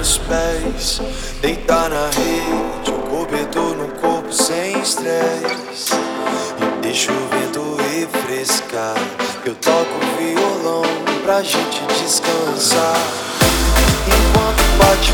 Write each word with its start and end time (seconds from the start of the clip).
os 0.00 0.18
pés, 0.18 1.00
deitar 1.40 1.90
na 1.90 2.06
rede, 2.06 2.90
o 2.90 2.98
cobertor 3.08 3.76
no 3.76 3.88
corpo 4.00 4.32
sem 4.32 4.80
estresse. 4.80 5.92
E 6.60 6.80
deixa 6.80 7.10
o 7.10 7.28
vento 7.28 7.76
refrescar. 7.76 8.94
Eu 9.44 9.54
toco 9.56 9.98
violão 10.18 10.82
pra 11.24 11.42
gente 11.42 11.80
descansar. 12.00 12.96
Enquanto 14.06 14.62
bate 14.78 15.12